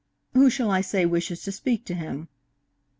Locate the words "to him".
1.85-2.27